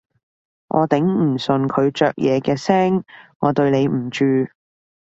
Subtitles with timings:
[0.69, 3.03] 我頂唔順佢嚼嘢嘅聲，
[3.37, 4.25] 我對你唔住